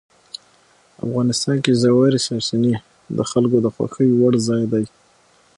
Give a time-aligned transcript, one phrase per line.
[1.05, 2.73] افغانستان کې ژورې سرچینې
[3.17, 4.85] د خلکو د خوښې وړ ځای دی.